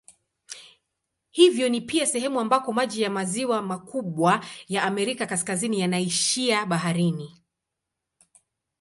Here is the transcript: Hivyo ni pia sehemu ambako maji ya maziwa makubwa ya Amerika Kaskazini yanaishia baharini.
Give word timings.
Hivyo 1.31 1.69
ni 1.69 1.81
pia 1.81 2.05
sehemu 2.05 2.39
ambako 2.39 2.73
maji 2.73 3.01
ya 3.01 3.09
maziwa 3.09 3.61
makubwa 3.61 4.45
ya 4.67 4.83
Amerika 4.83 5.25
Kaskazini 5.25 5.79
yanaishia 5.79 6.65
baharini. 6.65 7.43